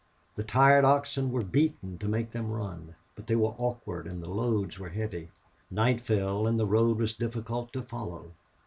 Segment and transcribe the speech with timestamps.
[0.35, 2.95] The tired oxen were beaten to make them run.
[3.15, 5.29] But they were awkward and the loads were heavy.
[5.69, 8.31] Night fell, and the road was difficult to follow.